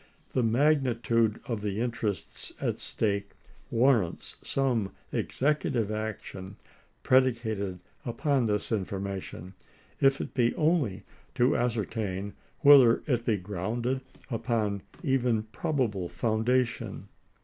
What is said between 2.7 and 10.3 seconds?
stake warrants some executive action predicated upon this information, if